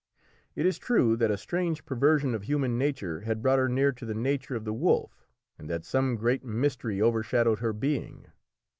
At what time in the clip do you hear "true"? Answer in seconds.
0.79-1.15